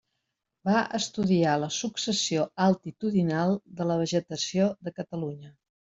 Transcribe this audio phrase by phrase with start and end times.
[0.69, 5.59] Va estudiar la successió altitudinal de la vegetació de Catalunya.